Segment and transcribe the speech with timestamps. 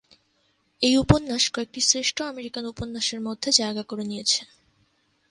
[0.81, 4.41] এই উপন্যাস কয়েকটি শ্রেষ্ঠ আমেরিকান উপন্যাসের মধ্যে জায়গা করে নিয়েছে।